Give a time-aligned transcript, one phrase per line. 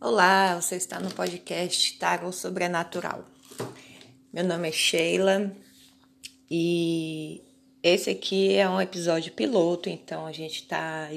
[0.00, 3.24] Olá, você está no podcast Tarot Sobrenatural.
[4.32, 5.50] Meu nome é Sheila
[6.48, 7.42] e
[7.82, 11.08] esse aqui é um episódio piloto, então a gente está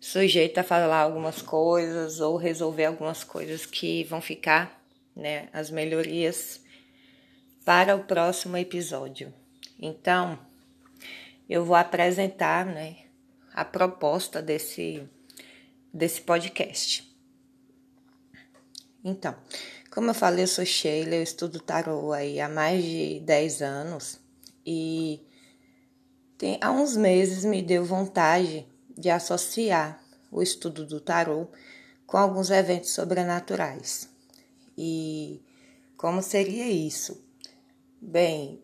[0.00, 4.82] sujeito a falar algumas coisas ou resolver algumas coisas que vão ficar,
[5.14, 6.62] né, as melhorias
[7.66, 9.30] para o próximo episódio.
[9.78, 10.38] Então,
[11.50, 12.96] eu vou apresentar, né,
[13.52, 15.06] a proposta desse
[15.92, 17.05] desse podcast.
[19.08, 19.36] Então,
[19.88, 24.18] como eu falei, eu sou Sheila, eu estudo tarô aí há mais de 10 anos
[24.66, 25.24] e
[26.36, 28.66] tem, há uns meses me deu vontade
[28.98, 31.46] de associar o estudo do tarô
[32.04, 34.08] com alguns eventos sobrenaturais.
[34.76, 35.40] E
[35.96, 37.24] como seria isso?
[38.02, 38.60] Bem,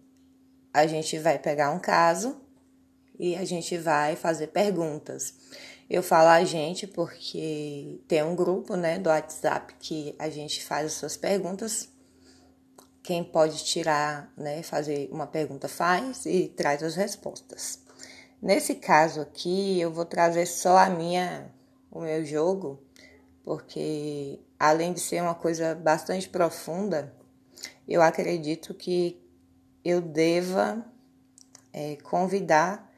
[0.74, 2.36] a gente vai pegar um caso
[3.16, 5.34] e a gente vai fazer perguntas.
[5.92, 10.86] Eu falo a gente porque tem um grupo, né, do WhatsApp que a gente faz
[10.86, 11.86] as suas perguntas.
[13.02, 17.78] Quem pode tirar, né, fazer uma pergunta faz e traz as respostas.
[18.40, 21.52] Nesse caso aqui, eu vou trazer só a minha,
[21.90, 22.82] o meu jogo,
[23.44, 27.14] porque além de ser uma coisa bastante profunda,
[27.86, 29.22] eu acredito que
[29.84, 30.82] eu deva
[31.70, 32.90] é, convidar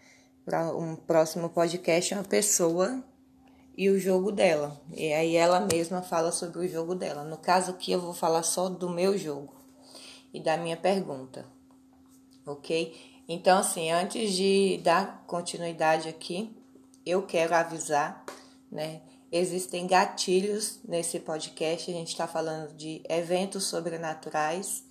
[0.44, 3.02] para um próximo podcast uma pessoa
[3.76, 4.78] e o jogo dela.
[4.92, 7.24] E aí ela mesma fala sobre o jogo dela.
[7.24, 9.54] No caso aqui eu vou falar só do meu jogo
[10.32, 11.46] e da minha pergunta.
[12.46, 12.94] OK?
[13.26, 16.54] Então assim, antes de dar continuidade aqui,
[17.06, 18.24] eu quero avisar,
[18.70, 19.00] né?
[19.32, 21.90] Existem gatilhos nesse podcast.
[21.90, 24.84] A gente está falando de eventos sobrenaturais.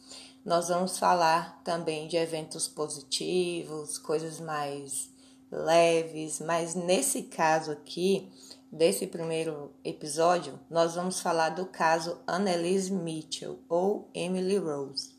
[0.43, 5.12] Nós vamos falar também de eventos positivos, coisas mais
[5.53, 8.31] leves, mas nesse caso aqui,
[8.71, 15.11] desse primeiro episódio, nós vamos falar do caso Annelise Mitchell ou Emily Rose.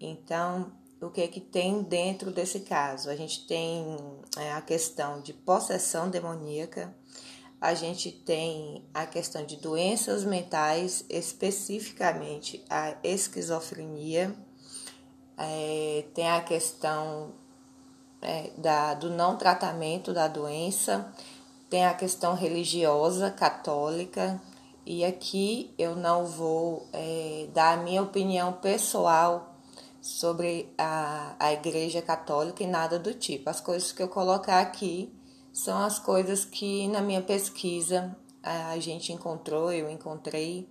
[0.00, 3.08] Então, o que é que tem dentro desse caso?
[3.08, 3.96] A gente tem
[4.36, 6.92] é, a questão de possessão demoníaca,
[7.60, 14.34] a gente tem a questão de doenças mentais, especificamente a esquizofrenia,
[15.36, 17.32] é, tem a questão
[18.20, 21.12] é, da, do não tratamento da doença,
[21.68, 24.40] tem a questão religiosa católica,
[24.86, 29.54] e aqui eu não vou é, dar a minha opinião pessoal
[30.00, 33.50] sobre a, a Igreja Católica e nada do tipo.
[33.50, 35.12] As coisas que eu colocar aqui
[35.52, 40.66] são as coisas que na minha pesquisa a gente encontrou, eu encontrei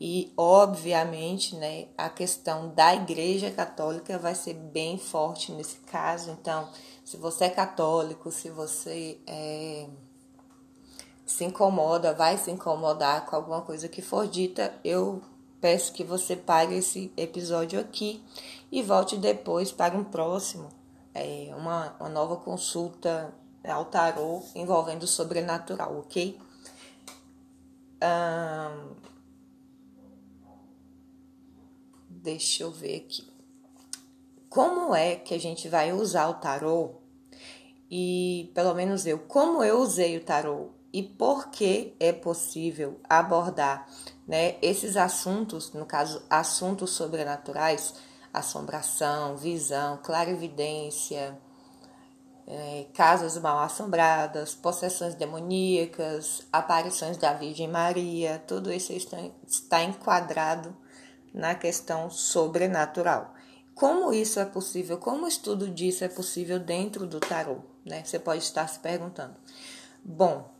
[0.00, 6.30] e, obviamente, né, a questão da Igreja Católica vai ser bem forte nesse caso.
[6.30, 6.70] Então,
[7.04, 9.86] se você é católico, se você é,
[11.26, 15.20] se incomoda, vai se incomodar com alguma coisa que for dita, eu
[15.60, 18.24] peço que você pare esse episódio aqui
[18.72, 20.70] e volte depois para um próximo,
[21.12, 23.34] é, uma, uma nova consulta
[23.68, 26.40] ao tarô envolvendo o sobrenatural, ok?
[28.02, 29.09] Um,
[32.22, 33.26] Deixa eu ver aqui.
[34.50, 36.96] Como é que a gente vai usar o tarô?
[37.90, 43.88] E pelo menos eu, como eu usei o tarô e por que é possível abordar
[44.28, 47.94] né, esses assuntos, no caso, assuntos sobrenaturais,
[48.34, 51.38] assombração, visão, clarividência,
[52.46, 59.16] é, casas mal assombradas, possessões demoníacas, aparições da Virgem Maria, tudo isso está,
[59.46, 60.76] está enquadrado
[61.32, 63.34] na questão sobrenatural.
[63.74, 64.98] Como isso é possível?
[64.98, 67.58] Como o estudo disso é possível dentro do tarô?
[67.84, 68.04] Né?
[68.04, 69.34] Você pode estar se perguntando.
[70.04, 70.52] Bom,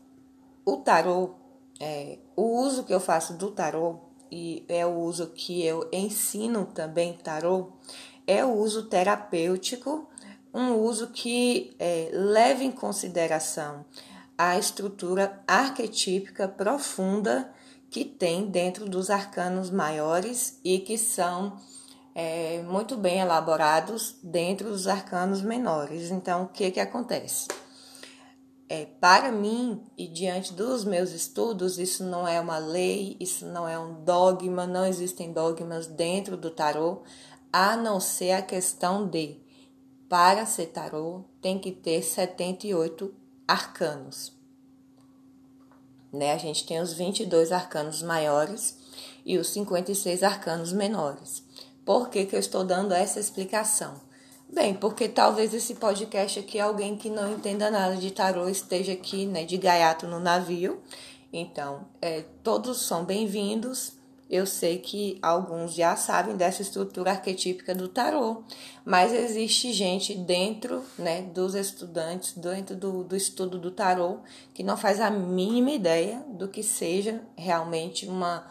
[0.65, 1.35] o tarô,
[1.79, 3.99] é, o uso que eu faço do tarô
[4.31, 7.73] e é o uso que eu ensino também tarô
[8.25, 10.07] é o uso terapêutico,
[10.53, 13.85] um uso que é, leva em consideração
[14.37, 17.53] a estrutura arquetípica profunda
[17.91, 21.57] que tem dentro dos arcanos maiores e que são
[22.15, 26.09] é, muito bem elaborados dentro dos arcanos menores.
[26.09, 27.49] Então, o que, que acontece?
[28.69, 33.67] É, para mim, e diante dos meus estudos, isso não é uma lei, isso não
[33.67, 37.03] é um dogma, não existem dogmas dentro do tarô,
[37.51, 39.37] a não ser a questão de,
[40.07, 43.13] para ser tarô, tem que ter 78
[43.45, 44.40] arcanos.
[46.11, 46.33] Né?
[46.33, 48.77] A gente tem os 22 arcanos maiores
[49.25, 51.43] e os 56 arcanos menores.
[51.85, 53.95] Por que, que eu estou dando essa explicação?
[54.51, 59.25] Bem, porque talvez esse podcast aqui, alguém que não entenda nada de tarô esteja aqui,
[59.25, 60.81] né, de gaiato no navio
[61.31, 63.93] Então, é, todos são bem-vindos.
[64.31, 68.43] Eu sei que alguns já sabem dessa estrutura arquetípica do tarô,
[68.85, 74.19] mas existe gente dentro né, dos estudantes, dentro do, do estudo do tarô,
[74.53, 78.47] que não faz a mínima ideia do que seja realmente uma,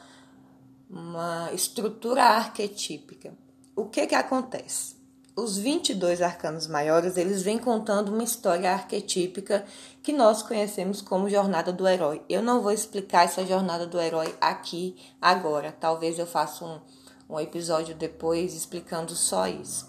[0.90, 3.32] uma estrutura arquetípica.
[3.74, 4.99] O que, que acontece?
[5.36, 9.64] Os 22 arcanos maiores, eles vêm contando uma história arquetípica
[10.02, 12.22] que nós conhecemos como jornada do herói.
[12.28, 15.74] Eu não vou explicar essa jornada do herói aqui agora.
[15.78, 16.80] Talvez eu faça um,
[17.28, 19.88] um episódio depois explicando só isso.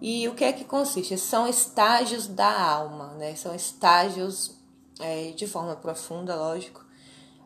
[0.00, 1.18] E o que é que consiste?
[1.18, 3.34] São estágios da alma, né?
[3.34, 4.56] São estágios
[5.00, 6.86] é, de forma profunda, lógico.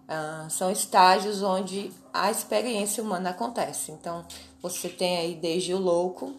[0.03, 3.91] Uh, são estágios onde a experiência humana acontece.
[3.93, 4.27] Então,
[4.61, 6.35] você tem aí desde o louco,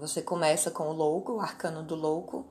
[0.00, 2.46] você começa com o louco, o arcano do louco.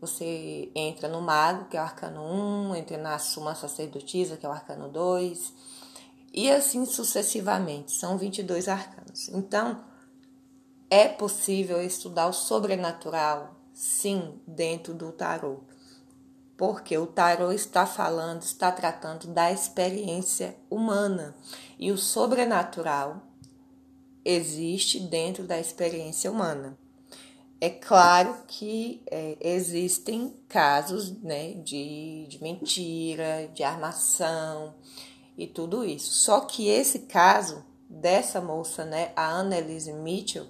[0.00, 4.48] Você entra no mago, que é o arcano 1, entra na suma sacerdotisa, que é
[4.48, 5.54] o arcano 2,
[6.32, 7.92] e assim sucessivamente.
[7.92, 9.28] São 22 arcanos.
[9.28, 9.84] Então,
[10.88, 15.60] é possível estudar o sobrenatural, sim, dentro do tarô.
[16.56, 21.36] Porque o tarô está falando, está tratando da experiência humana.
[21.78, 23.22] E o sobrenatural
[24.24, 26.76] existe dentro da experiência humana.
[27.60, 34.74] É claro que é, existem casos né, de, de mentira, de armação
[35.36, 36.10] e tudo isso.
[36.12, 40.46] Só que esse caso dessa moça, né, a Annelise Mitchell,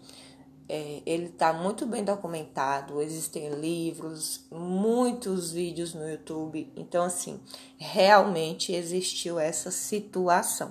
[0.68, 6.72] é, ele está muito bem documentado, existem livros, muitos vídeos no YouTube.
[6.76, 7.40] Então, assim,
[7.76, 10.70] realmente existiu essa situação.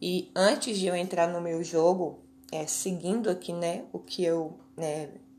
[0.00, 2.18] E antes de eu entrar no meu jogo,
[2.50, 4.58] é, seguindo aqui, né, o que eu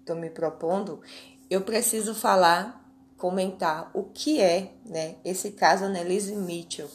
[0.04, 1.02] estou me propondo,
[1.50, 2.84] eu preciso falar,
[3.18, 6.90] comentar o que é, né, esse caso Annelise Mitchell.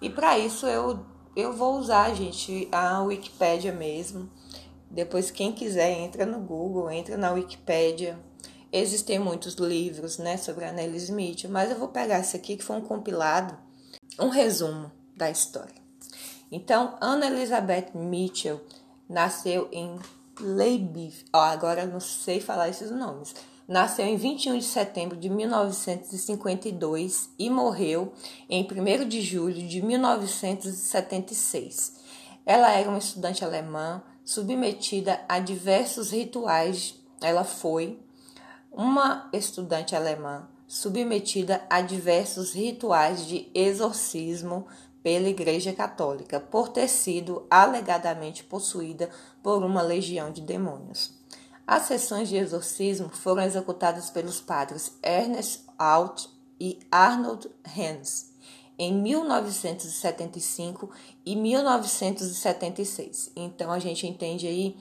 [0.00, 1.04] E para isso eu,
[1.34, 4.30] eu vou usar, gente, a Wikipédia mesmo.
[4.90, 8.18] Depois, quem quiser, entra no Google, entra na Wikipédia.
[8.72, 12.76] Existem muitos livros, né, sobre Annelise Mitchell, mas eu vou pegar esse aqui que foi
[12.76, 13.56] um compilado,
[14.18, 15.80] um resumo da história.
[16.52, 18.60] Então, Anna Elizabeth Mitchell
[19.08, 19.98] nasceu em
[20.40, 23.32] Leibif, oh, agora não sei falar esses nomes.
[23.68, 28.12] Nasceu em 21 de setembro de 1952 e morreu
[28.48, 32.00] em 1 de julho de 1976.
[32.44, 36.96] Ela era uma estudante alemã submetida a diversos rituais.
[37.20, 37.96] Ela foi
[38.72, 44.66] uma estudante alemã submetida a diversos rituais de exorcismo
[45.02, 49.08] pela Igreja Católica por ter sido alegadamente possuída
[49.42, 51.12] por uma legião de demônios.
[51.66, 56.26] As sessões de exorcismo foram executadas pelos padres Ernest Alt
[56.58, 58.30] e Arnold Hens
[58.80, 60.90] em 1975
[61.24, 63.30] e 1976.
[63.36, 64.74] Então a gente entende aí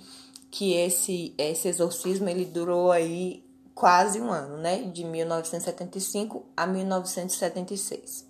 [0.50, 3.44] que esse, esse exorcismo ele durou aí
[3.76, 4.84] quase um ano, né?
[4.84, 8.29] De 1975 a 1976.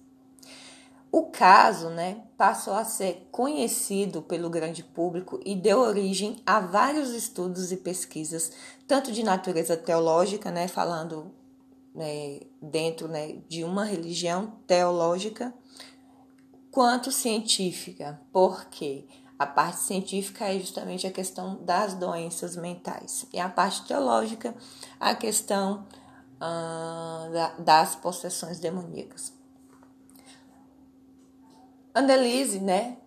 [1.11, 7.09] O caso né, passou a ser conhecido pelo grande público e deu origem a vários
[7.09, 8.51] estudos e pesquisas,
[8.87, 11.33] tanto de natureza teológica, né, falando
[11.95, 15.51] né, dentro né, de uma religião teológica,
[16.69, 19.07] quanto científica, porque
[19.39, 24.53] a parte científica é justamente a questão das doenças mentais, e a parte teológica,
[24.99, 25.87] a questão
[26.39, 29.38] da, das possessões demoníacas.
[31.93, 32.97] Annelise, né,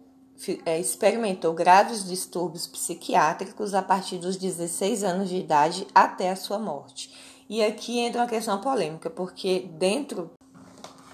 [0.67, 6.59] é, experimentou graves distúrbios psiquiátricos a partir dos 16 anos de idade até a sua
[6.59, 7.15] morte.
[7.49, 10.33] E aqui entra uma questão polêmica, porque dentro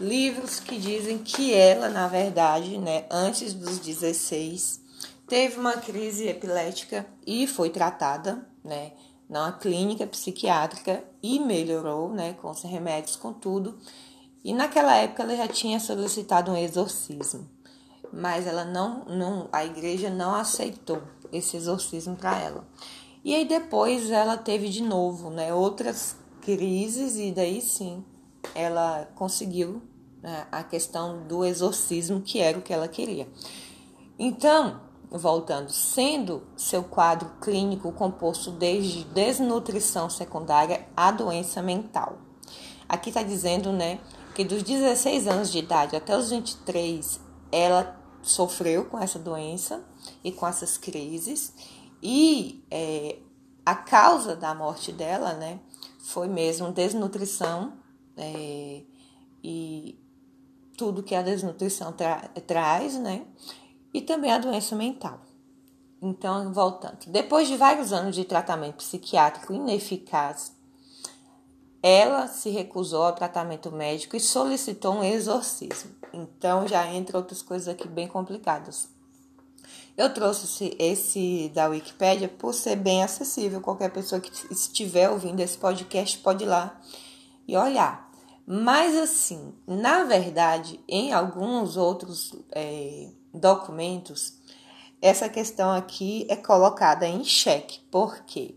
[0.00, 4.80] livros que dizem que ela, na verdade, né, antes dos 16,
[5.26, 8.92] teve uma crise epilética e foi tratada, né,
[9.28, 13.78] numa clínica psiquiátrica e melhorou, né, com os remédios, com tudo.
[14.42, 17.57] E naquela época ela já tinha solicitado um exorcismo
[18.12, 22.64] mas ela não, não a igreja não aceitou esse exorcismo para ela.
[23.24, 28.04] E aí depois ela teve de novo, né, outras crises e daí sim
[28.54, 29.82] ela conseguiu
[30.22, 33.28] né, a questão do exorcismo que era o que ela queria.
[34.18, 42.18] Então, voltando, sendo seu quadro clínico composto desde desnutrição secundária a doença mental.
[42.88, 44.00] Aqui está dizendo, né,
[44.34, 49.84] que dos 16 anos de idade até os 23, ela sofreu com essa doença
[50.22, 51.52] e com essas crises,
[52.02, 53.18] e é,
[53.64, 55.60] a causa da morte dela, né,
[55.98, 57.74] foi mesmo desnutrição
[58.16, 58.82] é,
[59.42, 59.98] e
[60.76, 63.26] tudo que a desnutrição tra traz, né?
[63.92, 65.20] E também a doença mental.
[66.00, 66.98] Então, voltando.
[67.08, 70.56] Depois de vários anos de tratamento psiquiátrico ineficaz,
[71.82, 75.97] ela se recusou ao tratamento médico e solicitou um exorcismo.
[76.12, 78.88] Então, já entra outras coisas aqui bem complicadas.
[79.96, 83.60] Eu trouxe esse, da Wikipédia por ser bem acessível.
[83.60, 86.80] Qualquer pessoa que estiver ouvindo esse podcast pode ir lá
[87.46, 88.08] e olhar.
[88.46, 94.38] Mas, assim, na verdade, em alguns outros é, documentos,
[95.02, 97.80] essa questão aqui é colocada em xeque.
[97.90, 98.54] Por quê?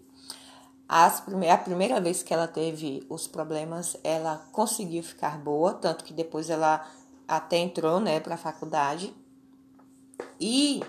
[0.88, 6.14] As a primeira vez que ela teve os problemas, ela conseguiu ficar boa, tanto que
[6.14, 6.86] depois ela
[7.32, 9.14] até entrou né, para a faculdade.
[10.40, 10.82] E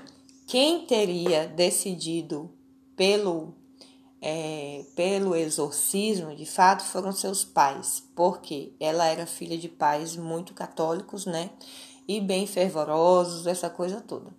[0.45, 2.51] quem teria decidido
[2.97, 3.55] pelo,
[4.21, 10.53] é, pelo exorcismo, de fato, foram seus pais, porque ela era filha de pais muito
[10.53, 11.51] católicos, né?
[12.09, 14.35] E bem fervorosos, essa coisa toda.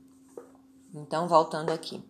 [0.93, 2.03] Então, voltando aqui.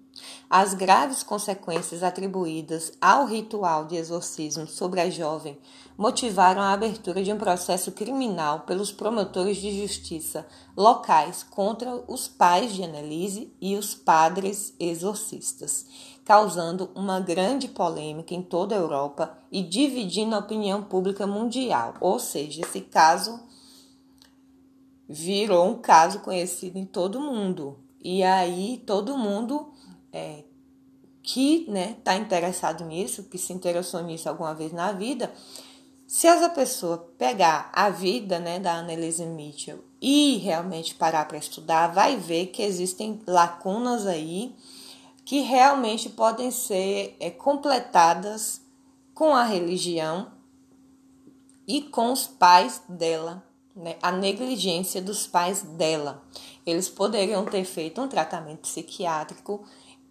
[0.50, 5.58] As graves consequências atribuídas ao ritual de exorcismo sobre a jovem
[5.98, 10.46] motivaram a abertura de um processo criminal pelos promotores de justiça
[10.78, 15.86] locais contra os pais de Annelise e os padres exorcistas,
[16.24, 21.96] causando uma grande polêmica em toda a Europa e dividindo a opinião pública mundial.
[22.00, 23.40] Ou seja, esse caso
[25.08, 27.80] virou um caso conhecido em todo o mundo.
[28.04, 29.73] E aí todo mundo
[30.14, 30.44] é,
[31.24, 35.34] que está né, interessado nisso, que se interessou nisso alguma vez na vida,
[36.06, 41.88] se essa pessoa pegar a vida né, da Annelise Mitchell e realmente parar para estudar,
[41.88, 44.54] vai ver que existem lacunas aí
[45.26, 48.62] que realmente podem ser é, completadas
[49.14, 50.32] com a religião
[51.68, 53.44] e com os pais dela,
[53.76, 56.22] né, a negligência dos pais dela.
[56.66, 59.64] Eles poderiam ter feito um tratamento psiquiátrico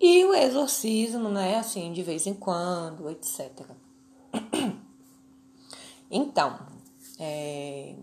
[0.03, 3.51] e o exorcismo, né, assim, de vez em quando, etc.
[6.15, 6.59] Então,
[7.19, 7.95] é,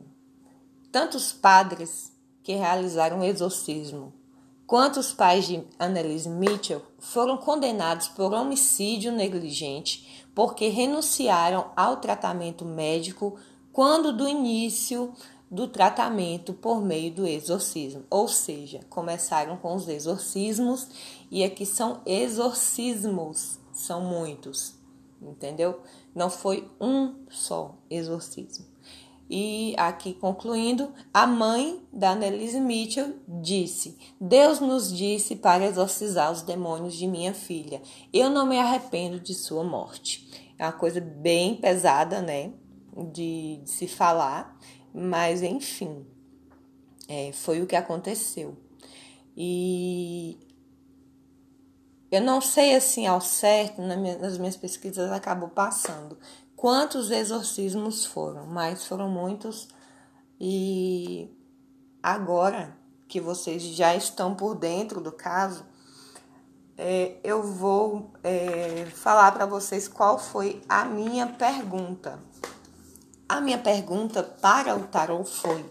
[0.91, 4.11] tanto os padres que realizaram o exorcismo
[4.65, 12.65] quanto os pais de Annelise Mitchell foram condenados por homicídio negligente porque renunciaram ao tratamento
[12.65, 13.37] médico
[13.71, 15.13] quando do início
[15.49, 20.87] do tratamento por meio do exorcismo, ou seja, começaram com os exorcismos
[21.31, 24.75] e aqui são exorcismos, são muitos,
[25.21, 25.81] entendeu?
[26.13, 28.65] Não foi um só exorcismo.
[29.29, 36.41] E aqui concluindo, a mãe da Annelise Mitchell disse: Deus nos disse para exorcizar os
[36.41, 37.79] demônios de minha filha.
[38.11, 40.27] Eu não me arrependo de sua morte.
[40.57, 42.51] É uma coisa bem pesada, né?
[43.13, 44.57] De, de se falar,
[44.93, 46.05] mas enfim,
[47.07, 48.57] é, foi o que aconteceu.
[49.35, 50.37] E
[52.11, 56.17] eu não sei assim ao certo, nas minhas pesquisas acabou passando
[56.59, 59.69] quantos exorcismos foram, mas foram muitos.
[60.37, 61.33] E
[62.03, 62.77] agora
[63.07, 65.65] que vocês já estão por dentro do caso,
[66.77, 72.19] é, eu vou é, falar para vocês qual foi a minha pergunta.
[73.29, 75.63] A minha pergunta para o tarot foi: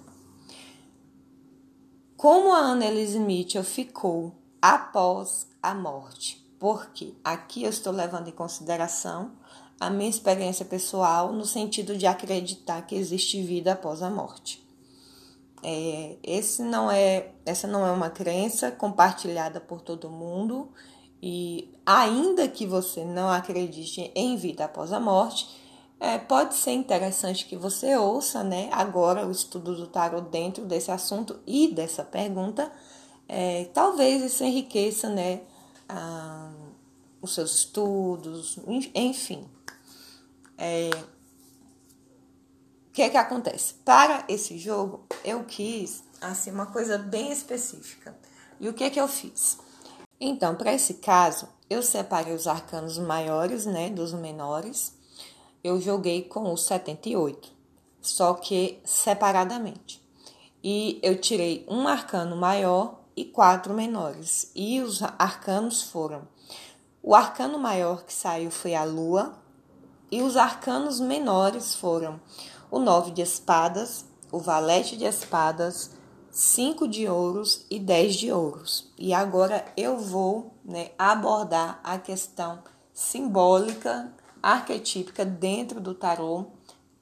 [2.16, 6.40] Como a Annelise Mitchell ficou após a morte?
[6.56, 9.32] Porque aqui eu estou levando em consideração
[9.80, 14.64] a minha experiência pessoal no sentido de acreditar que existe vida após a morte.
[15.60, 20.70] É, esse não é, essa não é uma crença compartilhada por todo mundo
[21.20, 25.67] e ainda que você não acredite em vida após a morte,
[26.00, 30.90] é, pode ser interessante que você ouça, né, agora o estudo do tarot dentro desse
[30.92, 32.70] assunto e dessa pergunta.
[33.28, 35.40] É, talvez isso enriqueça, né,
[35.88, 36.50] a,
[37.20, 38.58] os seus estudos,
[38.94, 39.44] enfim.
[40.56, 40.90] É,
[42.88, 43.74] o que é que acontece?
[43.84, 48.16] Para esse jogo, eu quis, assim, uma coisa bem específica.
[48.60, 49.58] E o que é que eu fiz?
[50.20, 54.97] Então, para esse caso, eu separei os arcanos maiores, né, dos menores
[55.62, 57.50] eu joguei com o 78,
[58.00, 60.02] só que separadamente.
[60.62, 64.50] E eu tirei um arcano maior e quatro menores.
[64.54, 66.26] E os arcanos foram:
[67.02, 69.38] o arcano maior que saiu foi a lua,
[70.10, 72.20] e os arcanos menores foram
[72.70, 75.90] o nove de espadas, o valete de espadas,
[76.30, 78.92] cinco de ouros e dez de ouros.
[78.98, 82.62] E agora eu vou né, abordar a questão
[82.92, 84.12] simbólica
[84.42, 86.46] arquetípica dentro do tarô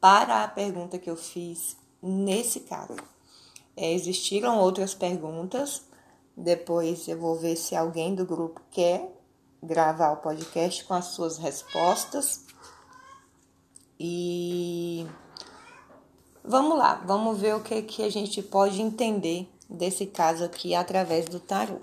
[0.00, 2.97] para a pergunta que eu fiz nesse caso.
[3.76, 5.83] É, existiram outras perguntas.
[6.37, 9.12] Depois eu vou ver se alguém do grupo quer
[9.62, 12.45] gravar o podcast com as suas respostas.
[13.99, 15.07] E
[16.45, 21.26] vamos lá, vamos ver o que, que a gente pode entender desse caso aqui através
[21.26, 21.81] do tarô.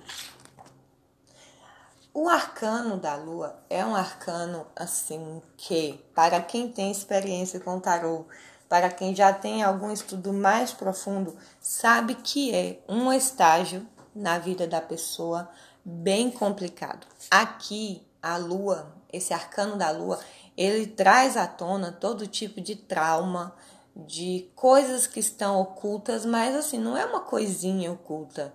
[2.16, 8.28] O arcano da lua é um arcano assim que, para quem tem experiência com tarô,
[8.70, 14.68] para quem já tem algum estudo mais profundo, sabe que é um estágio na vida
[14.68, 15.50] da pessoa
[15.84, 17.08] bem complicado.
[17.32, 20.20] Aqui, a lua, esse arcano da lua,
[20.56, 23.56] ele traz à tona todo tipo de trauma,
[23.96, 28.54] de coisas que estão ocultas, mas assim, não é uma coisinha oculta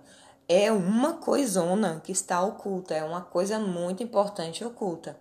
[0.49, 5.15] é uma coisona que está oculta, é uma coisa muito importante oculta.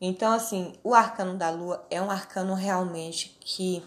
[0.00, 3.84] Então, assim, o arcano da lua é um arcano realmente que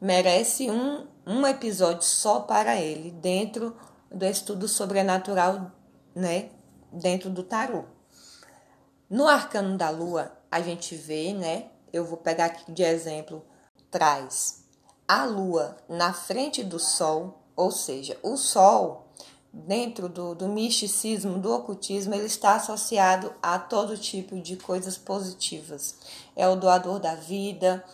[0.00, 3.76] merece um, um episódio só para ele, dentro
[4.10, 5.70] do estudo sobrenatural,
[6.14, 6.50] né?
[6.92, 7.84] Dentro do tarô.
[9.08, 11.70] No arcano da lua, a gente vê, né?
[11.92, 13.44] Eu vou pegar aqui de exemplo,
[13.88, 14.64] traz
[15.06, 19.07] a lua na frente do sol, ou seja, o sol
[19.66, 25.96] dentro do, do misticismo, do ocultismo, ele está associado a todo tipo de coisas positivas.
[26.36, 27.84] É o doador da vida,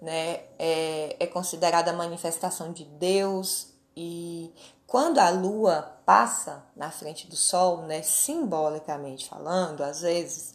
[0.00, 0.40] né?
[0.58, 3.68] é, é considerada a manifestação de Deus.
[3.96, 4.52] E
[4.86, 10.54] quando a lua passa na frente do sol, né, simbolicamente falando, às vezes,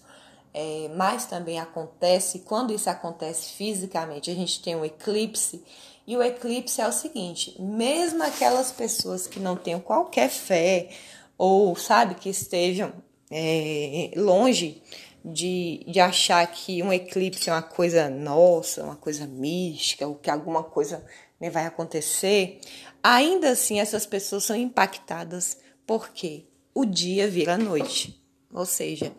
[0.60, 5.64] é, mas também acontece, quando isso acontece fisicamente, a gente tem um eclipse.
[6.08, 10.90] E o eclipse é o seguinte: mesmo aquelas pessoas que não tenham qualquer fé
[11.38, 12.92] ou sabe que estejam
[13.30, 14.82] é, longe
[15.24, 20.32] de, de achar que um eclipse é uma coisa nossa, uma coisa mística, ou que
[20.32, 21.06] alguma coisa
[21.40, 22.60] né, vai acontecer,
[23.04, 25.60] ainda assim essas pessoas são impactadas.
[25.86, 28.20] Porque o dia vira noite.
[28.52, 29.14] Ou seja,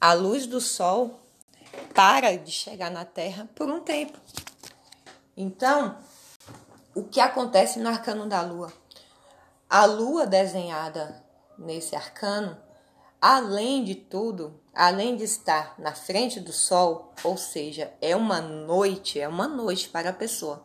[0.00, 1.20] a luz do sol
[1.94, 4.18] para de chegar na Terra por um tempo.
[5.36, 5.96] Então,
[6.94, 8.72] o que acontece no arcano da lua.
[9.68, 11.22] A lua desenhada
[11.58, 12.56] nesse arcano,
[13.20, 19.20] além de tudo, além de estar na frente do sol, ou seja, é uma noite,
[19.20, 20.64] é uma noite para a pessoa.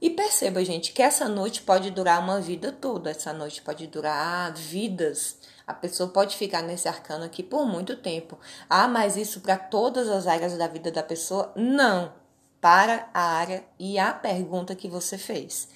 [0.00, 4.52] E perceba, gente, que essa noite pode durar uma vida toda, essa noite pode durar
[4.52, 5.38] vidas.
[5.66, 8.38] A pessoa pode ficar nesse arcano aqui por muito tempo.
[8.68, 11.52] Ah, mas isso para todas as áreas da vida da pessoa?
[11.56, 12.12] Não
[12.60, 15.68] para a área e a pergunta que você fez.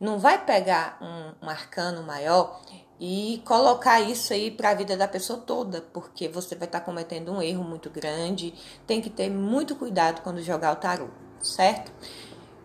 [0.00, 2.60] Não vai pegar um, um arcano maior
[2.98, 6.84] e colocar isso aí para a vida da pessoa toda, porque você vai estar tá
[6.84, 8.54] cometendo um erro muito grande.
[8.86, 11.08] Tem que ter muito cuidado quando jogar o tarô,
[11.42, 11.92] certo?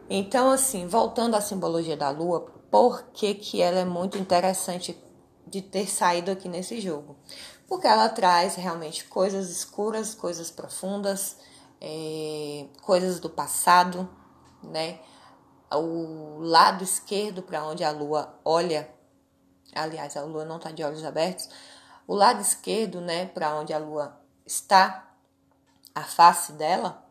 [0.10, 4.98] Então, assim, voltando à simbologia da lua, por que, que ela é muito interessante
[5.56, 7.16] de ter saído aqui nesse jogo?
[7.68, 11.38] Porque ela traz realmente coisas escuras, coisas profundas,
[11.80, 14.10] é, coisas do passado,
[14.62, 15.00] né?
[15.72, 18.90] O lado esquerdo para onde a lua olha,
[19.74, 21.50] aliás, a lua não está de olhos abertos,
[22.08, 25.12] o lado esquerdo, né, para onde a lua está,
[25.94, 27.04] a face dela,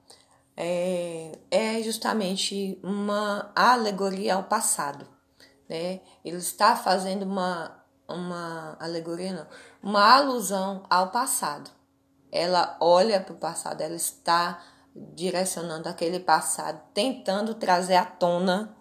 [0.57, 5.07] é, é justamente uma alegoria ao passado,
[5.69, 6.01] né?
[6.25, 9.47] Ele está fazendo uma, uma alegoria, não,
[9.83, 11.71] uma alusão ao passado
[12.35, 14.61] ela olha para o passado, ela está
[14.93, 18.77] direcionando aquele passado, tentando trazer à tona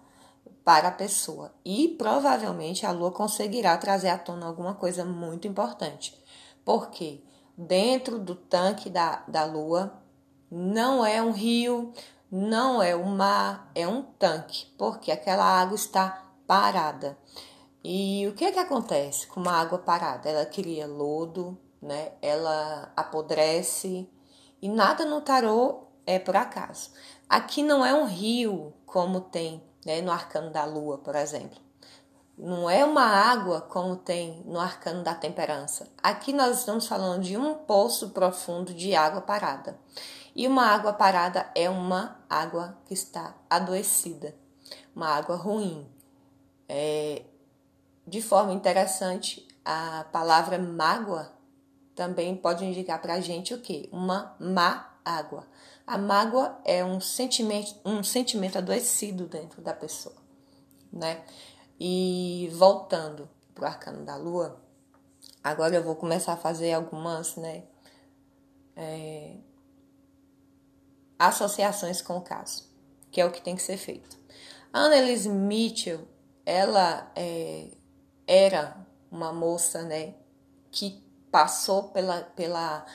[0.66, 1.54] para a pessoa.
[1.64, 6.20] E provavelmente a lua conseguirá trazer à tona alguma coisa muito importante.
[6.66, 7.24] Porque
[7.56, 10.02] dentro do tanque da, da lua
[10.50, 11.94] não é um rio,
[12.32, 17.16] não é um mar, é um tanque, porque aquela água está parada.
[17.84, 20.30] E o que, é que acontece com uma água parada?
[20.30, 22.14] Ela cria lodo, né?
[22.22, 24.10] Ela apodrece
[24.62, 26.92] e nada no tarô é por acaso.
[27.28, 31.60] Aqui não é um rio como tem né, no arcano da lua, por exemplo.
[32.38, 35.88] Não é uma água como tem no arcano da temperança.
[36.02, 39.78] Aqui nós estamos falando de um poço profundo de água parada.
[40.36, 44.36] E uma água parada é uma água que está adoecida,
[44.96, 45.88] uma água ruim.
[46.68, 47.24] É,
[48.06, 51.32] de forma interessante, a palavra mágoa
[51.96, 53.88] também pode indicar para a gente o que?
[53.92, 55.48] Uma má água.
[55.86, 60.16] A mágoa é um sentimento, um sentimento adoecido dentro da pessoa,
[60.92, 61.24] né?
[61.80, 64.62] E voltando para o arcano da lua,
[65.44, 67.64] agora eu vou começar a fazer algumas, né?
[68.76, 69.36] É,
[71.20, 72.70] associações com o caso,
[73.12, 74.18] que é o que tem que ser feito.
[74.72, 76.08] A Annelise Mitchell,
[76.46, 77.68] ela é,
[78.28, 78.76] era
[79.12, 80.14] uma moça, né,
[80.72, 82.86] que passou pela, pela,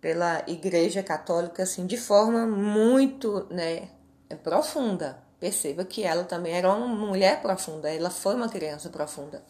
[0.00, 3.88] pela Igreja Católica assim de forma muito, né,
[4.42, 5.24] profunda.
[5.38, 9.44] Perceba que ela também era uma mulher profunda, ela foi uma criança profunda.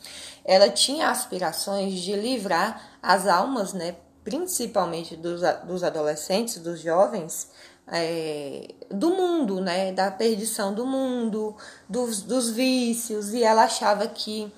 [0.45, 7.49] Ela tinha aspirações de livrar as almas, né, principalmente dos, dos adolescentes, dos jovens,
[7.87, 11.57] é, do mundo, né, da perdição do mundo,
[11.89, 14.53] dos, dos vícios, e ela achava que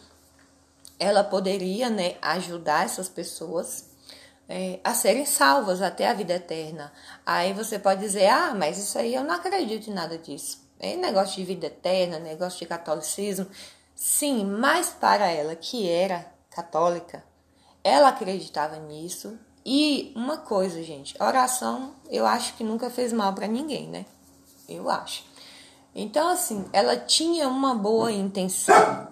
[0.99, 3.89] ela poderia né, ajudar essas pessoas
[4.49, 6.93] é, a serem salvas até a vida eterna.
[7.25, 10.67] Aí você pode dizer, ah, mas isso aí eu não acredito em nada disso.
[10.81, 13.47] É negócio de vida eterna, negócio de catolicismo.
[13.95, 17.23] Sim, mas para ela que era católica,
[17.83, 19.39] ela acreditava nisso.
[19.67, 24.07] E uma coisa, gente, oração eu acho que nunca fez mal para ninguém, né?
[24.69, 25.25] Eu acho.
[25.95, 29.09] Então, assim, ela tinha uma boa intenção.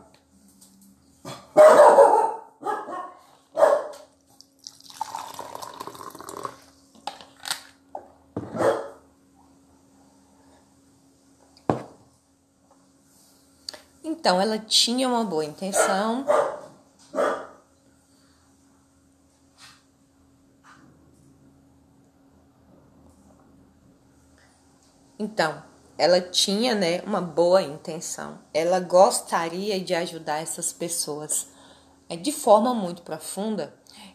[14.27, 16.27] Então, ela tinha uma boa intenção.
[25.17, 25.63] Então,
[25.97, 28.41] ela tinha, né, uma boa intenção.
[28.53, 31.47] Ela gostaria de ajudar essas pessoas
[32.09, 33.73] é, de forma muito profunda.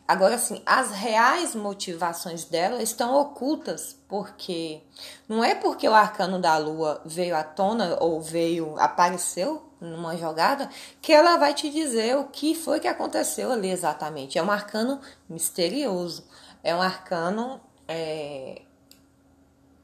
[0.07, 4.81] Agora, assim, as reais motivações dela estão ocultas, porque
[5.27, 10.69] não é porque o arcano da lua veio à tona ou veio, apareceu numa jogada,
[11.01, 14.37] que ela vai te dizer o que foi que aconteceu ali exatamente.
[14.37, 16.25] É um arcano misterioso,
[16.61, 18.61] é um arcano é,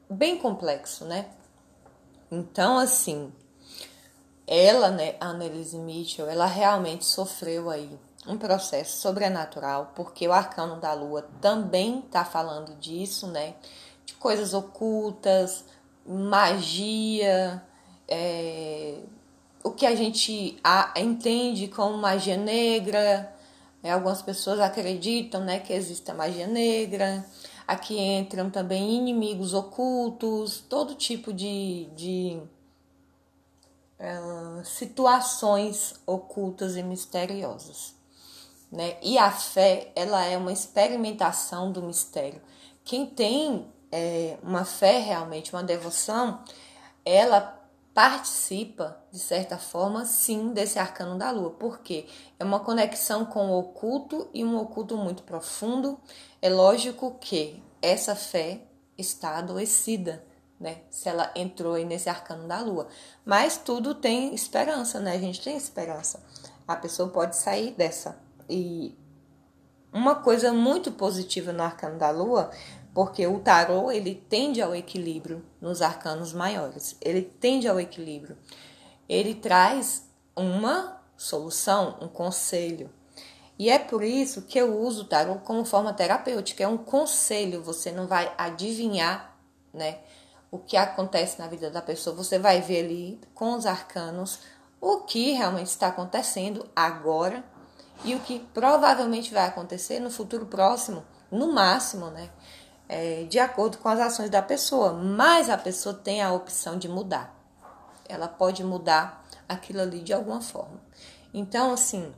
[0.10, 1.26] bem complexo, né?
[2.30, 3.32] Então, assim,
[4.46, 10.80] ela, né, a Annelise Mitchell, ela realmente sofreu aí um processo sobrenatural, porque o arcano
[10.80, 13.56] da lua também está falando disso, né?
[14.06, 15.66] De coisas ocultas,
[16.06, 17.62] magia,
[18.08, 19.00] é,
[19.64, 20.58] o que a gente
[20.96, 23.34] entende como magia negra.
[23.84, 27.26] É, algumas pessoas acreditam né, que existe a magia negra.
[27.68, 32.42] Aqui entram também inimigos ocultos, todo tipo de, de
[34.00, 37.97] uh, situações ocultas e misteriosas.
[38.72, 38.98] Né?
[39.02, 42.42] E a fé, ela é uma experimentação do mistério.
[42.84, 46.44] Quem tem é, uma fé realmente, uma devoção,
[47.06, 47.58] ela
[47.94, 52.06] participa, de certa forma, sim, desse arcano da lua, porque
[52.40, 56.00] é uma conexão com o oculto e um oculto muito profundo.
[56.40, 58.62] É lógico que essa fé
[58.98, 60.24] está adoecida,
[60.60, 60.82] né?
[60.92, 62.88] Se ela entrou aí nesse arcano da lua.
[63.26, 65.14] Mas tudo tem esperança, né?
[65.14, 66.24] A gente tem esperança.
[66.68, 68.27] A pessoa pode sair dessa.
[68.50, 68.96] E
[69.92, 72.52] uma coisa muito positiva no arcano da lua
[72.94, 76.98] porque o tarô ele tende ao equilíbrio nos arcanos maiores.
[77.00, 78.36] Ele tende ao equilíbrio.
[79.08, 82.90] Ele traz uma solução, um conselho.
[83.60, 87.62] E é por isso que eu uso o tarô como forma terapêutica, é um conselho,
[87.62, 89.38] você não vai adivinhar,
[89.72, 90.00] né,
[90.50, 94.40] o que acontece na vida da pessoa, você vai ver ali com os arcanos
[94.82, 97.44] o que realmente está acontecendo agora
[98.04, 102.30] e o que provavelmente vai acontecer no futuro próximo, no máximo, né?
[102.90, 106.88] é, de acordo com as ações da pessoa, mas a pessoa tem a opção de
[106.88, 107.36] mudar.
[108.08, 110.82] Ela pode mudar aquilo ali de alguma forma.
[111.34, 112.14] Então, assim,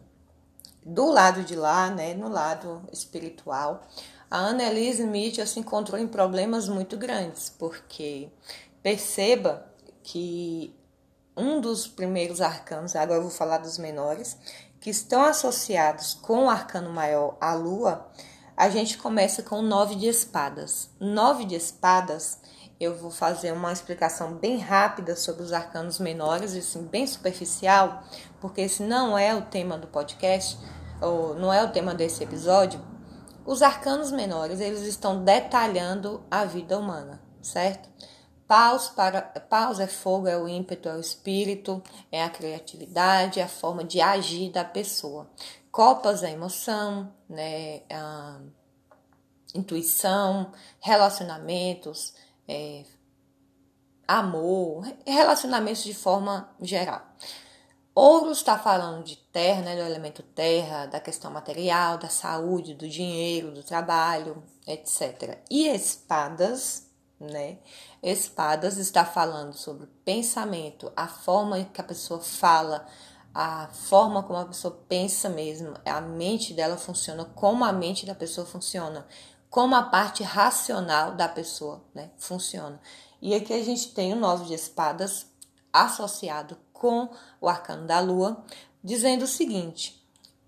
[0.86, 3.82] do lado de lá, né, no lado espiritual,
[4.30, 8.30] a Annelise Mitchell se encontrou em problemas muito grandes, porque
[8.84, 9.66] perceba
[10.04, 10.76] que
[11.36, 14.38] um dos primeiros arcanos, agora eu vou falar dos menores,
[14.80, 18.10] que estão associados com o arcano maior, a lua,
[18.56, 20.90] a gente começa com nove de espadas.
[21.00, 22.40] Nove de espadas,
[22.80, 28.04] eu vou fazer uma explicação bem rápida sobre os arcanos menores, assim, bem superficial,
[28.40, 30.58] porque esse não é o tema do podcast,
[31.02, 32.82] ou não é o tema desse episódio.
[33.46, 37.90] Os arcanos menores, eles estão detalhando a vida humana, certo?
[38.50, 43.44] Paus, para, paus é fogo, é o ímpeto, é o espírito, é a criatividade, é
[43.44, 45.30] a forma de agir da pessoa.
[45.72, 47.84] Copas é emoção, né?
[47.92, 48.40] A
[49.54, 52.16] intuição, relacionamentos,
[52.48, 52.86] é,
[54.08, 57.04] amor, relacionamentos de forma geral.
[57.94, 62.90] Ouro está falando de terra, né, do elemento terra, da questão material, da saúde, do
[62.90, 65.38] dinheiro, do trabalho, etc.
[65.52, 66.89] E espadas,
[67.20, 67.58] né?
[68.02, 72.88] Espadas está falando sobre pensamento, a forma que a pessoa fala,
[73.34, 78.16] a forma como a pessoa pensa mesmo, a mente dela funciona, como a mente da
[78.16, 79.06] pessoa funciona,
[79.50, 82.80] como a parte racional da pessoa né, funciona.
[83.22, 85.28] E aqui a gente tem o nove de espadas
[85.74, 87.10] associado com
[87.42, 88.44] o arcano da lua,
[88.84, 89.99] dizendo o seguinte: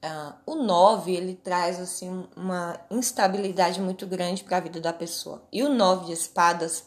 [0.03, 5.43] uh, o nove ele traz assim uma instabilidade muito grande para a vida da pessoa.
[5.51, 6.85] E o nove de espadas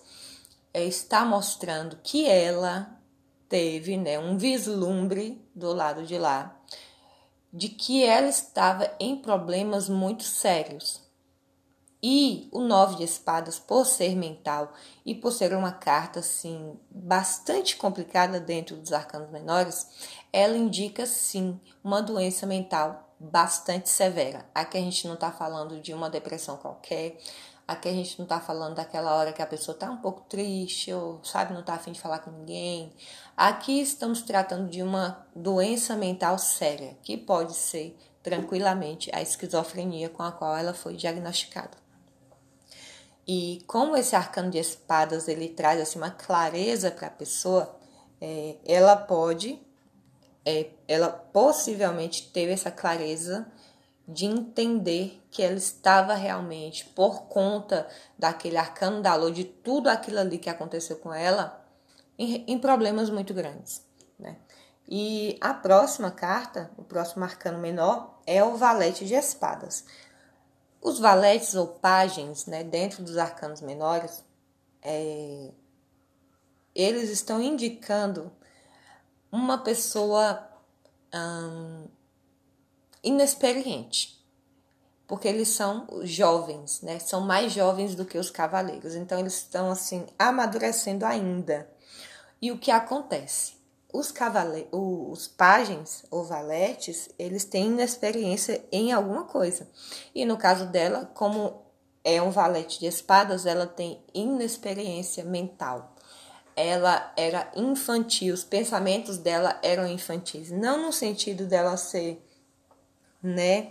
[0.72, 3.00] é, está mostrando que ela
[3.48, 6.61] teve né, um vislumbre do lado de lá
[7.55, 11.00] de que ela estava em problemas muito sérios.
[12.03, 14.74] E o nove de espadas, por ser mental
[15.07, 19.87] e por ser uma carta assim bastante complicada dentro dos arcanos menores,
[20.34, 24.44] ela indica sim uma doença mental bastante severa.
[24.52, 27.18] Aqui a gente não está falando de uma depressão qualquer,
[27.66, 30.92] Aqui a gente não tá falando daquela hora que a pessoa tá um pouco triste
[30.92, 32.92] ou sabe, não tá afim de falar com ninguém.
[33.34, 40.22] Aqui estamos tratando de uma doença mental séria, que pode ser tranquilamente a esquizofrenia com
[40.22, 41.78] a qual ela foi diagnosticada.
[43.26, 47.74] E como esse arcano de espadas ele traz assim uma clareza para a pessoa,
[48.20, 49.58] é, ela pode,
[50.44, 53.46] é, ela possivelmente teve essa clareza
[54.07, 60.18] de entender que ela estava realmente, por conta daquele arcano da lua, de tudo aquilo
[60.18, 61.64] ali que aconteceu com ela,
[62.18, 63.83] em, em problemas muito grandes.
[64.18, 64.37] Né?
[64.87, 69.85] E a próxima carta, o próximo arcano menor, é o valete de espadas.
[70.83, 74.22] Os valetes ou pagens, né, dentro dos arcanos menores,
[74.83, 75.50] é,
[76.74, 78.30] eles estão indicando
[79.34, 80.48] uma pessoa
[83.02, 84.24] inexperiente,
[85.06, 86.98] porque eles são jovens, né?
[86.98, 91.68] São mais jovens do que os cavaleiros, então eles estão assim amadurecendo ainda.
[92.40, 93.54] E o que acontece?
[93.92, 99.68] Os cavaleiros, os pagens ou valetes, eles têm inexperiência em alguma coisa.
[100.14, 101.62] E no caso dela, como
[102.02, 105.93] é um valete de espadas, ela tem inexperiência mental.
[106.56, 112.24] Ela era infantil, os pensamentos dela eram infantis, não no sentido dela ser
[113.24, 113.68] né?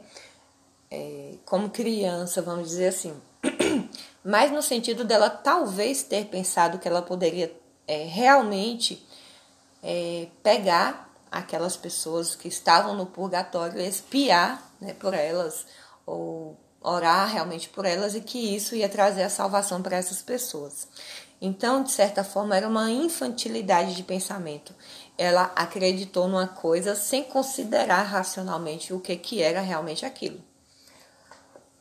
[0.90, 3.16] É, como criança, vamos dizer assim.
[4.26, 7.56] Mas no sentido dela talvez ter pensado que ela poderia
[7.88, 9.06] é, realmente
[9.84, 15.66] é, pegar aquelas pessoas que estavam no purgatório, espiar né, por elas,
[16.06, 20.88] ou orar realmente por elas, e que isso ia trazer a salvação para essas pessoas.
[21.46, 24.74] Então, de certa forma, era uma infantilidade de pensamento
[25.18, 30.40] ela acreditou numa coisa sem considerar racionalmente o que, que era realmente aquilo.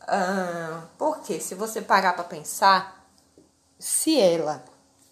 [0.00, 3.06] Ah, porque se você parar para pensar,
[3.78, 4.62] se ela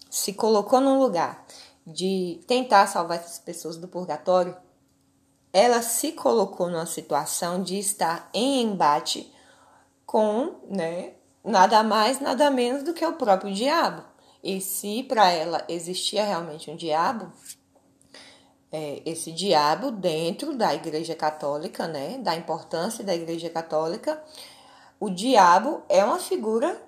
[0.09, 1.43] se colocou num lugar
[1.85, 4.55] de tentar salvar essas pessoas do purgatório,
[5.51, 9.33] ela se colocou numa situação de estar em embate
[10.05, 14.10] com, né, nada mais, nada menos do que o próprio diabo.
[14.43, 17.31] E se para ela existia realmente um diabo,
[18.71, 22.17] é, esse diabo dentro da Igreja Católica, né?
[22.19, 24.21] Da importância da Igreja Católica.
[24.99, 26.81] O diabo é uma figura,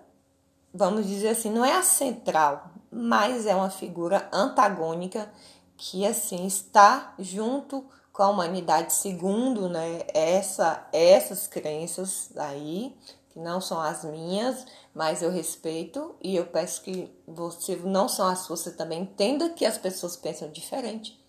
[0.73, 5.29] vamos dizer assim, não é a central, mas é uma figura antagônica
[5.75, 10.01] que assim está junto com a humanidade segundo, né?
[10.13, 12.95] Essa, essas crenças aí
[13.33, 18.27] que não são as minhas, mas eu respeito e eu peço que você não são
[18.27, 21.21] as suas, você também entenda que as pessoas pensam diferente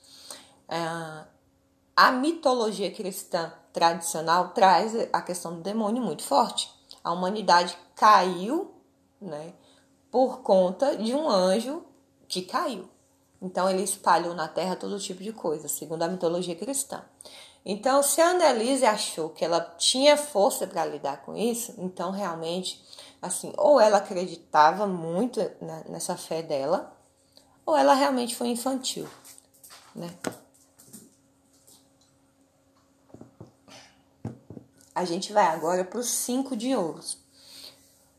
[0.69, 1.25] é,
[1.97, 6.73] a mitologia cristã tradicional traz a questão do demônio muito forte.
[7.03, 8.75] A humanidade caiu,
[9.21, 9.53] né,
[10.11, 11.85] por conta de um anjo
[12.27, 12.89] que caiu.
[13.43, 17.05] Então ele espalhou na terra todo tipo de coisa, segundo a mitologia cristã.
[17.65, 22.85] Então, se a Annelise achou que ela tinha força para lidar com isso, então realmente,
[23.23, 25.41] assim, ou ela acreditava muito
[25.89, 26.95] nessa fé dela,
[27.65, 29.09] ou ela realmente foi infantil,
[29.95, 30.11] né?
[34.95, 37.19] A gente vai agora para os cinco de ouros.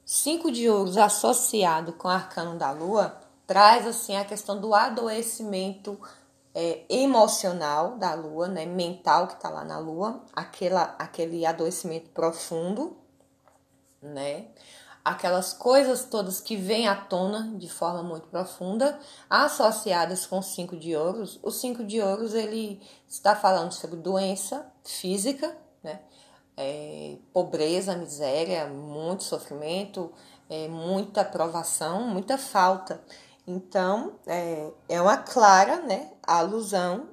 [0.03, 5.97] Cinco de ouros associado com o arcano da lua traz assim a questão do adoecimento
[6.55, 12.95] é, emocional da lua, né, mental que está lá na lua, aquela, aquele adoecimento profundo,
[14.01, 14.47] né,
[15.03, 18.97] aquelas coisas todas que vêm à tona de forma muito profunda,
[19.29, 21.37] associadas com o cinco de ouros.
[21.43, 25.99] O cinco de ouros ele está falando sobre doença física, né,
[26.55, 30.09] é, pobreza, miséria, muito sofrimento,
[30.49, 33.03] é, muita provação, muita falta.
[33.47, 37.10] Então, é, é uma clara né, alusão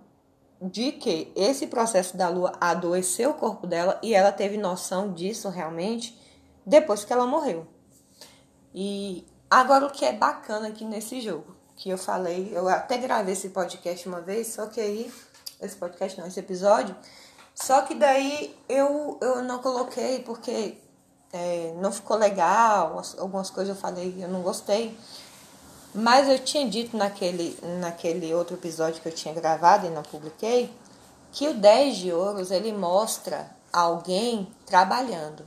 [0.61, 5.49] de que esse processo da lua adoeceu o corpo dela e ela teve noção disso
[5.49, 6.18] realmente
[6.64, 7.66] depois que ela morreu.
[8.75, 13.35] E agora o que é bacana aqui nesse jogo, que eu falei, eu até gravei
[13.35, 15.12] esse podcast uma vez, só que aí,
[15.61, 16.97] esse podcast não, esse episódio,
[17.55, 20.79] só que daí eu, eu não coloquei porque
[21.33, 24.97] é, não ficou legal, algumas coisas eu falei eu não gostei.
[25.94, 30.72] Mas eu tinha dito naquele, naquele outro episódio que eu tinha gravado e não publiquei,
[31.33, 35.46] que o 10 de ouros ele mostra alguém trabalhando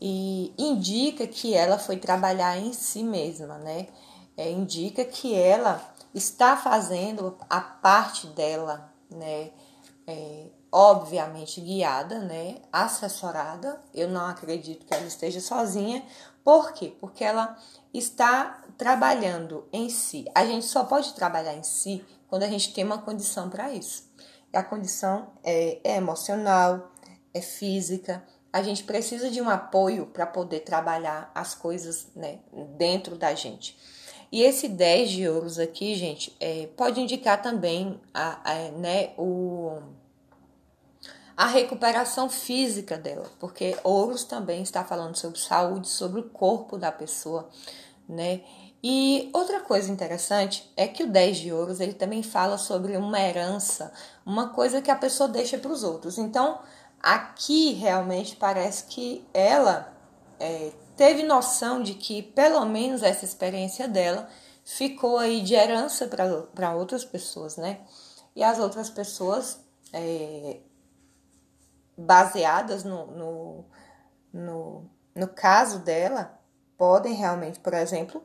[0.00, 3.86] e indica que ela foi trabalhar em si mesma, né?
[4.36, 5.80] É, indica que ela
[6.12, 9.50] está fazendo a parte dela, né?
[10.06, 12.56] É, obviamente guiada, né?
[12.72, 13.80] Assessorada.
[13.94, 16.04] Eu não acredito que ela esteja sozinha.
[16.42, 16.92] Por quê?
[17.00, 17.56] Porque ela
[17.94, 20.24] está trabalhando em si.
[20.34, 24.12] A gente só pode trabalhar em si quando a gente tem uma condição para isso.
[24.52, 26.92] A condição é, é, emocional,
[27.32, 28.24] é física.
[28.52, 32.38] A gente precisa de um apoio para poder trabalhar as coisas né,
[32.76, 33.76] dentro da gente.
[34.30, 39.80] E esse 10 de ouros aqui, gente, é, pode indicar também a, a, né, o,
[41.36, 46.92] a recuperação física dela, porque ouros também está falando sobre saúde, sobre o corpo da
[46.92, 47.48] pessoa,
[48.08, 48.40] né?
[48.86, 53.18] E outra coisa interessante é que o 10 de ouros ele também fala sobre uma
[53.18, 53.90] herança,
[54.26, 56.18] uma coisa que a pessoa deixa para os outros.
[56.18, 56.60] Então,
[57.02, 59.90] aqui realmente parece que ela
[60.38, 64.28] é, teve noção de que pelo menos essa experiência dela
[64.62, 67.80] ficou aí de herança para outras pessoas, né?
[68.36, 69.60] E as outras pessoas,
[69.94, 70.58] é,
[71.96, 73.64] baseadas no, no,
[74.32, 76.38] no, no caso dela,
[76.76, 78.22] podem realmente, por exemplo,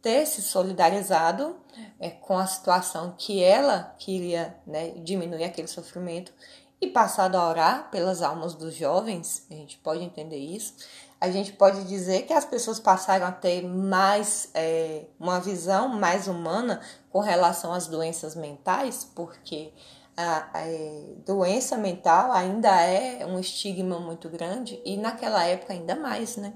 [0.00, 1.56] ter se solidarizado
[1.98, 6.32] é, com a situação que ela queria né, diminuir aquele sofrimento
[6.80, 10.74] e passado a orar pelas almas dos jovens, a gente pode entender isso.
[11.20, 16.26] A gente pode dizer que as pessoas passaram a ter mais é, uma visão mais
[16.26, 16.80] humana
[17.10, 19.74] com relação às doenças mentais, porque
[20.16, 25.96] a, a, é, doença mental ainda é um estigma muito grande e naquela época ainda
[25.96, 26.54] mais, né?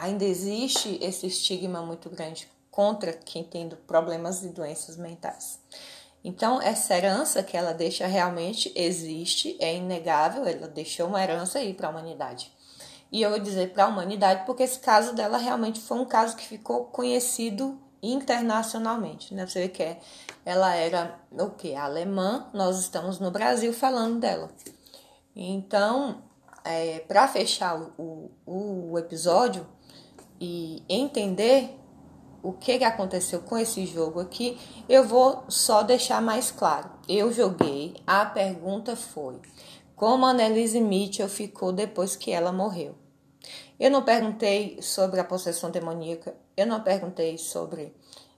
[0.00, 5.60] ainda existe esse estigma muito grande contra quem tem problemas e doenças mentais.
[6.22, 11.74] Então, essa herança que ela deixa realmente existe, é inegável, ela deixou uma herança aí
[11.74, 12.52] para a humanidade.
[13.10, 16.36] E eu vou dizer para a humanidade porque esse caso dela realmente foi um caso
[16.36, 19.46] que ficou conhecido internacionalmente, né?
[19.46, 20.00] Você vê que é,
[20.44, 21.74] ela era o que?
[21.74, 24.50] Alemã, nós estamos no Brasil falando dela.
[25.34, 26.22] Então,
[26.64, 29.66] é, para fechar o, o, o episódio,
[30.40, 31.78] e entender
[32.42, 34.58] o que, que aconteceu com esse jogo aqui,
[34.88, 36.90] eu vou só deixar mais claro.
[37.06, 39.38] Eu joguei, a pergunta foi:
[39.94, 42.94] como a Annelise Mitchell ficou depois que ela morreu?
[43.78, 47.94] Eu não perguntei sobre a possessão demoníaca, eu não perguntei sobre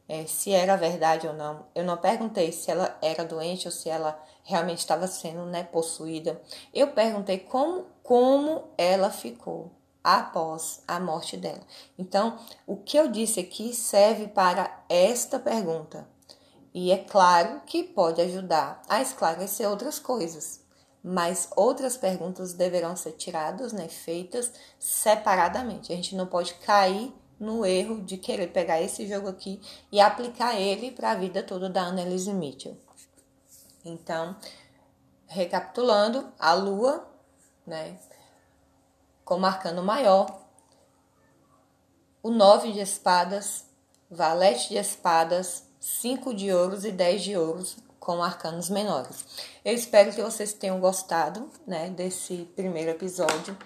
[0.08, 3.88] é, se era verdade ou não, eu não perguntei se ela era doente ou se
[3.88, 6.40] ela realmente estava sendo né, possuída.
[6.74, 9.70] Eu perguntei como, como ela ficou
[10.02, 11.60] após a morte dela.
[11.98, 16.08] Então, o que eu disse aqui serve para esta pergunta.
[16.74, 20.61] E é claro que pode ajudar a esclarecer outras coisas,
[21.02, 25.92] mas outras perguntas deverão ser tiradas, né, feitas separadamente.
[25.92, 29.60] A gente não pode cair no erro de querer pegar esse jogo aqui
[29.90, 32.76] e aplicar ele para a vida toda da Annelise Mitchell.
[33.84, 34.36] Então,
[35.26, 37.04] recapitulando, a Lua,
[37.66, 37.98] né,
[39.24, 40.40] como arcano maior,
[42.22, 43.64] o nove de espadas,
[44.08, 49.24] valete de espadas, cinco de ouros e dez de ouros com arcanos menores.
[49.64, 53.56] Eu espero que vocês tenham gostado né, desse primeiro episódio.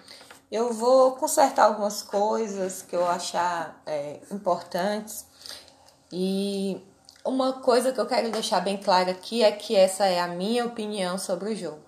[0.51, 5.25] Eu vou consertar algumas coisas que eu achar é, importantes.
[6.11, 6.79] E
[7.25, 10.65] uma coisa que eu quero deixar bem clara aqui é que essa é a minha
[10.65, 11.81] opinião sobre o jogo.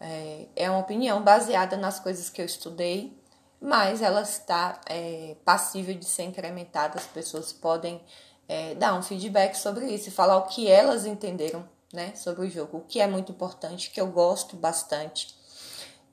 [0.00, 3.16] É, é uma opinião baseada nas coisas que eu estudei,
[3.60, 6.98] mas ela está é, passível de ser incrementada.
[6.98, 8.02] As pessoas podem
[8.48, 12.50] é, dar um feedback sobre isso e falar o que elas entenderam né, sobre o
[12.50, 15.36] jogo, o que é muito importante, que eu gosto bastante.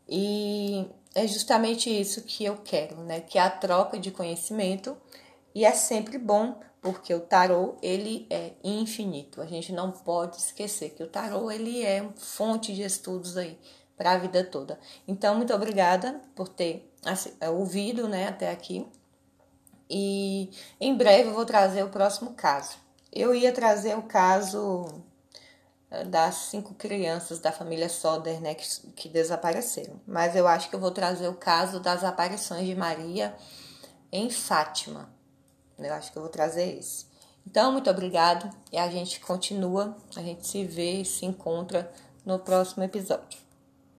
[0.07, 3.21] E é justamente isso que eu quero, né?
[3.21, 4.95] Que é a troca de conhecimento
[5.53, 9.41] e é sempre bom porque o tarô ele é infinito.
[9.41, 13.57] A gente não pode esquecer que o tarô ele é fonte de estudos aí
[13.97, 14.79] para a vida toda.
[15.07, 16.91] Então, muito obrigada por ter
[17.53, 18.86] ouvido, né, até aqui.
[19.89, 22.77] E em breve eu vou trazer o próximo caso.
[23.11, 25.03] Eu ia trazer o caso
[26.03, 28.65] das cinco crianças da família Soder, né, que,
[28.95, 29.99] que desapareceram.
[30.05, 33.36] Mas eu acho que eu vou trazer o caso das aparições de Maria
[34.11, 35.09] em Fátima.
[35.77, 37.05] Eu acho que eu vou trazer esse.
[37.45, 41.91] Então, muito obrigado e a gente continua, a gente se vê e se encontra
[42.25, 43.45] no próximo episódio.